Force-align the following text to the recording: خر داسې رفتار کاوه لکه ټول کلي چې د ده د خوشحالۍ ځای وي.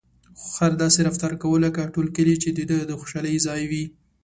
خر 0.53 0.71
داسې 0.83 0.99
رفتار 1.07 1.33
کاوه 1.41 1.57
لکه 1.65 1.91
ټول 1.93 2.07
کلي 2.15 2.35
چې 2.43 2.49
د 2.57 2.59
ده 2.69 2.77
د 2.85 2.91
خوشحالۍ 2.99 3.35
ځای 3.47 3.61
وي. 3.71 3.85